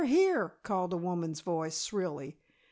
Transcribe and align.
Here!" 0.03 0.55
called 0.63 0.93
a 0.93 0.97
woman's 0.97 1.41
voice 1.41 1.83
shrilly. 1.83 2.35